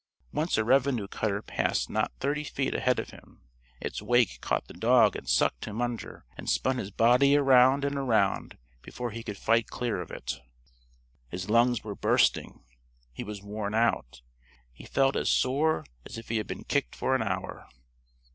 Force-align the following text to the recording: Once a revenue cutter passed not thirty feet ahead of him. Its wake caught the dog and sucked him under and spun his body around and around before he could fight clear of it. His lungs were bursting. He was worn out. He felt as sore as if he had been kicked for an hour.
Once 0.33 0.57
a 0.57 0.63
revenue 0.63 1.07
cutter 1.07 1.43
passed 1.43 1.87
not 1.87 2.11
thirty 2.19 2.43
feet 2.43 2.73
ahead 2.73 2.97
of 2.97 3.11
him. 3.11 3.43
Its 3.79 4.01
wake 4.01 4.41
caught 4.41 4.65
the 4.65 4.73
dog 4.73 5.15
and 5.15 5.29
sucked 5.29 5.65
him 5.65 5.79
under 5.79 6.25
and 6.35 6.49
spun 6.49 6.79
his 6.79 6.89
body 6.89 7.37
around 7.37 7.85
and 7.85 7.95
around 7.97 8.57
before 8.81 9.11
he 9.11 9.21
could 9.21 9.37
fight 9.37 9.67
clear 9.67 10.01
of 10.01 10.09
it. 10.09 10.41
His 11.29 11.51
lungs 11.51 11.83
were 11.83 11.93
bursting. 11.93 12.63
He 13.13 13.23
was 13.23 13.43
worn 13.43 13.75
out. 13.75 14.23
He 14.73 14.85
felt 14.85 15.15
as 15.15 15.29
sore 15.29 15.85
as 16.03 16.17
if 16.17 16.29
he 16.29 16.37
had 16.37 16.47
been 16.47 16.63
kicked 16.63 16.95
for 16.95 17.13
an 17.13 17.21
hour. 17.21 17.67